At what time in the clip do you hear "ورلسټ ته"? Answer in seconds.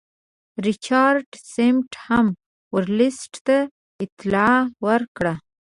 2.73-3.57